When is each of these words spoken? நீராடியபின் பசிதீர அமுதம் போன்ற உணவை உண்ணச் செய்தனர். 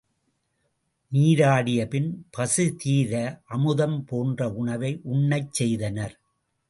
நீராடியபின் 1.11 2.09
பசிதீர 2.37 3.13
அமுதம் 3.47 3.99
போன்ற 4.05 4.49
உணவை 4.53 4.91
உண்ணச் 5.11 5.51
செய்தனர். 5.51 6.15